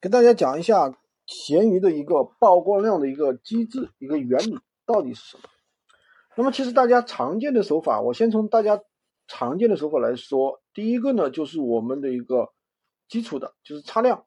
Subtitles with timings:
[0.00, 0.94] 跟大家讲一下
[1.26, 5.42] 闲鱼的一个曝光量的一个机制，一个原理到底是什么？
[6.36, 8.80] 那么其实大家常见的手法，我先从大家
[9.26, 10.60] 常见的手法来说。
[10.74, 12.50] 第一个呢，就是我们的一个
[13.08, 14.24] 基础的，就是擦量。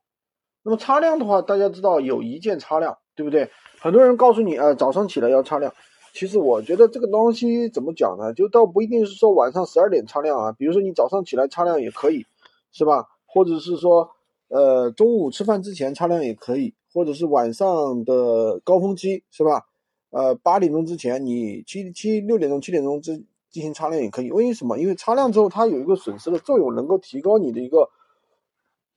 [0.64, 3.52] 那么擦量的话，大家知道有一键擦量，对不对？
[3.80, 5.72] 很多人告诉你，呃，早上起来要擦量。
[6.14, 8.34] 其实我觉得这个东西怎么讲呢？
[8.34, 12.26] 就倒不一定是说晚上十二点擦量啊，比如说你早上起来擦量也可以，
[12.72, 13.08] 是吧？
[13.28, 14.10] 或者是说。
[14.50, 19.68] 呃，中午吃饭之前擦亮也可以，或者是晚上的高峰期，是吧？
[20.10, 24.32] 呃，八点钟之前，你七七六点钟、七点钟之进行擦亮也可以。
[24.32, 24.78] 为什么？
[24.80, 27.90] 因为擦亮之后，它有一个损失的作用，能够提高你的一个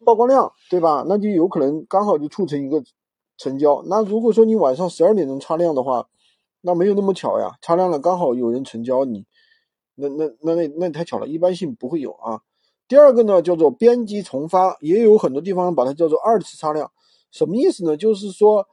[0.04, 1.04] 曝光量，对吧？
[1.06, 2.82] 那就有可能刚好就促成一个
[3.36, 3.82] 成交。
[3.86, 6.08] 那如果说你晚上十二点钟擦亮的话，
[6.62, 9.26] 那没有那么巧呀，擦亮了刚好有人成交你，
[9.96, 12.40] 那那那那那太巧了，一般性不会有啊。
[12.92, 16.92] 第二个呢，叫做编辑重发，也有很多地方把它叫做二次擦亮，
[17.30, 17.96] 什么意思呢？
[17.96, 18.68] 就是说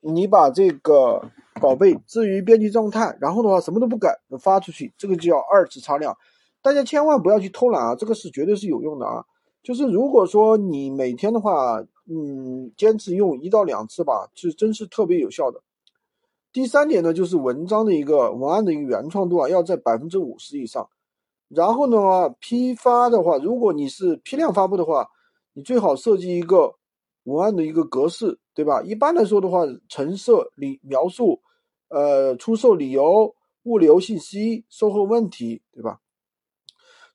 [0.00, 1.20] 你把这个
[1.60, 6.16] 宝贝置于编辑状态，然后的话什么都不改发出去，这个就叫二次擦亮。
[6.62, 9.24] 大家千万不要去偷懒啊，这个是绝对是有用的啊。
[9.60, 15.60] 就是如果说你每天的话，嗯，坚持用一到两次吧，是真是特别有效的。
[16.52, 20.88] 第三点呢，就是文章的一个文案的一个原创度啊，要在百分之五十以上。
[21.48, 25.08] 然后的话，批发的话，如果你是批量发布的话，
[25.52, 26.74] 你最好设计一个
[27.24, 28.82] 文案的一个格式，对吧？
[28.82, 31.40] 一般来说的话，成色、理描述、
[31.88, 33.34] 呃，出售理由、
[33.64, 36.00] 物流信息、售后问题，对吧？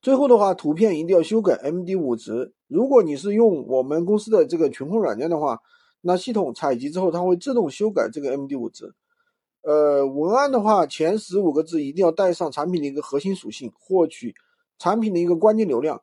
[0.02, 2.54] 最后的话，图片一定要修改 MD5 值。
[2.68, 5.60] 如果你是用我们公司的这个群控软件的话，
[6.02, 8.94] 那系统采集之后，它会自动修改这个 MD5 值。
[9.70, 14.34] 呃，文案的话，前十五个字一定要带上产品的一个核心属性，获取
[14.80, 16.02] 产品的一个关键流量。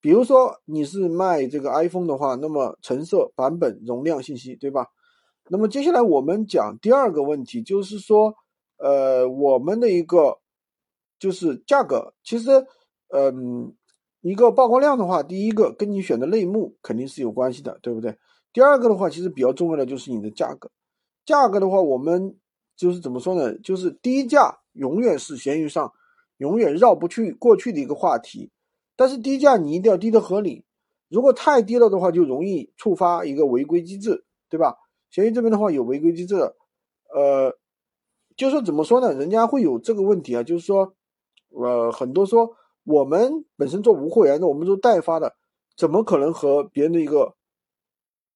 [0.00, 4.86] 比如说你是卖这个 iPhone 的话，那么成色、版本、容量信息，对吧？
[5.50, 8.34] 那么接下来我们讲第二个问题，就是说，
[8.78, 10.38] 呃，我们的一个
[11.18, 12.14] 就是价格。
[12.24, 12.66] 其实，
[13.08, 13.74] 嗯，
[14.22, 18.16] 一个曝光量的话，第一个跟你选的类目肯定是有关系的，对不对？
[18.54, 20.70] 第二个的话，其实比较重要的就是你的价格。
[21.26, 22.38] 价格的话，我们。
[22.82, 23.56] 就是怎么说呢？
[23.58, 25.92] 就是低价永远是闲鱼上
[26.38, 28.50] 永远绕不去过去的一个话题，
[28.96, 30.64] 但是低价你一定要低的合理。
[31.08, 34.74] 如果太低了的话，就容易触发一个违规机制，对吧？
[35.12, 36.34] 闲鱼这边的话有违规机制，
[37.14, 37.56] 呃，
[38.36, 39.12] 就是怎么说呢？
[39.14, 40.92] 人家会有这个问题啊，就是说，
[41.50, 45.36] 呃，很多说我们本身做无货源的，我们做代发的，
[45.76, 47.36] 怎么可能和别人的一个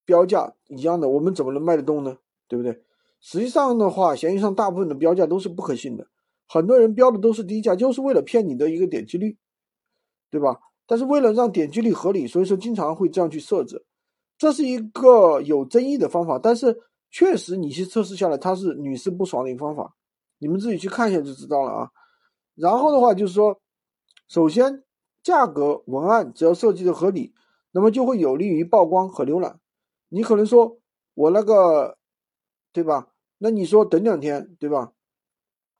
[0.04, 1.08] 标价一样的？
[1.08, 2.18] 我们怎么能卖得动呢？
[2.46, 2.80] 对不对？
[3.21, 6.06] 实际上的话，闲鱼上大部分的标价都是不可信的，
[6.47, 9.37] 很多人标的都是低价，就是为了骗你的一个点击率，
[10.31, 10.60] 对吧？
[10.87, 13.84] 但是为了让点击率合理，所以说经常会这样去设置，
[14.38, 16.78] 这是一个有争议的方法，但是
[17.10, 19.97] 确实你去测试下来，它是屡试不爽的一个方法，
[20.38, 21.91] 你们自己去看一下就知道了啊。
[22.55, 23.60] 然后的话就是说，
[24.28, 24.84] 首先
[25.22, 27.34] 价格文案只要设计的合理，
[27.72, 29.59] 那么就会有利于曝光和浏览。
[30.09, 30.78] 你可能说
[31.15, 31.95] 我那个，
[32.76, 33.09] 对吧？
[33.38, 34.92] 那你说等两天，对吧？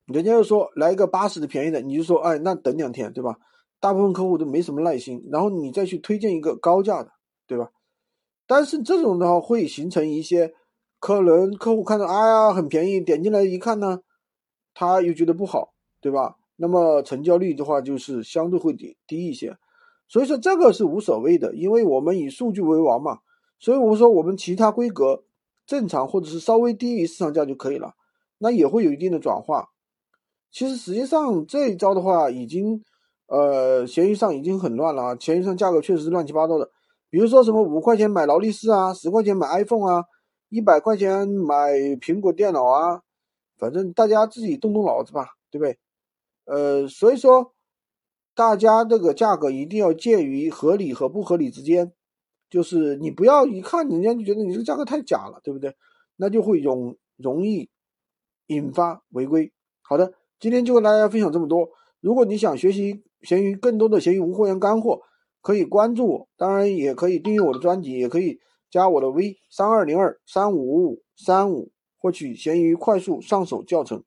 [0.07, 3.37] 人家又说来一个八十的便宜的，你就说哎，那等两天，对吧？
[3.81, 7.11] 大部分客户都没什么耐心，然后你再去推荐一个高价的，
[7.47, 7.69] 对吧？
[8.47, 10.55] 但是这种的话会形成一些
[10.99, 14.01] 可能客户看到哎呀很便宜，点进来一看呢，
[14.73, 16.37] 他又觉得不好，对吧？
[16.57, 19.59] 那么成交率的话就是相对会低低一些，
[20.09, 23.19] 所以说这个是无所谓的，因为我们以数据为王嘛，
[23.59, 25.25] 所以我们说我们其他规格。
[25.67, 27.95] 正常或者是稍微低于市场价就可以了，
[28.39, 29.69] 那也会有一定的转化。
[30.51, 32.83] 其实实际上这一招的话，已经
[33.27, 36.71] 呃，闲鱼上已经很乱了啊，闲鱼上价格确实是乱七八糟的。
[37.11, 40.05] 比如说什么五块钱买劳力士啊，十块钱买 iPhone 啊，
[40.49, 43.03] 一百块钱买苹果电脑啊，
[43.59, 45.79] 反正大家自己动动脑子吧，对不对？
[46.45, 47.53] 呃，所以说
[48.35, 51.93] 大家这个价格一定要介于合理和不合理之间。
[52.49, 55.75] 就是你不要一看人家就觉得你这个价格太假了，对不对？
[56.17, 57.69] 那就会容容易
[58.47, 59.53] 引发违规。
[59.83, 61.69] 好的，今天就跟大家分享这么多。
[62.01, 65.03] 如果你想学习闲鱼更多的闲鱼无货源干货，
[65.43, 68.39] 可以关注我，当然也可以订阅我的专辑，也可以
[68.71, 74.05] 加我的 V 三二零二三五五五三五，获取闲鱼快速上手教程。